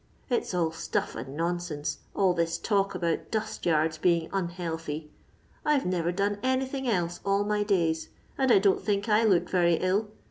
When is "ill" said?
9.75-10.07